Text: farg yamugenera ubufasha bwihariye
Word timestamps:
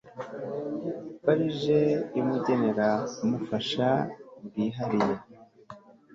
farg 1.23 1.43
yamugenera 2.17 2.89
ubufasha 3.23 3.87
bwihariye 4.45 5.15